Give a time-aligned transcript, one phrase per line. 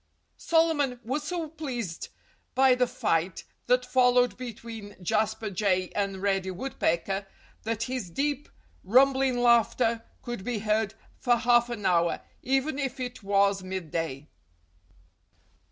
[0.39, 2.09] Solomon was so pleased
[2.55, 7.27] by the fight that followed between Jasper Jay and Reddy Woodpecker
[7.65, 8.49] that his deep,
[8.83, 14.27] rumbling laughter could be heard for half an hour—even if it was midday.